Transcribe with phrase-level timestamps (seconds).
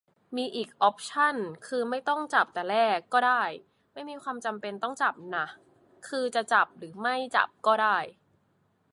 [0.35, 1.35] มีอีกออปชัน
[1.67, 3.43] คือไม่ต้องจับแต่แรกก็ได้
[3.93, 5.47] ไม่มีความจำเป็นต้องจับน่ะ
[6.07, 7.97] คือจะจับหรือไม่จับก็ได้